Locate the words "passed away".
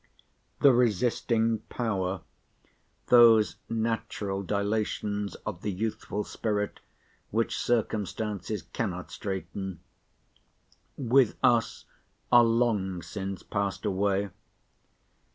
13.43-14.31